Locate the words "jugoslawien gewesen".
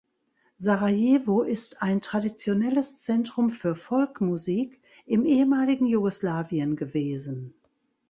5.85-7.53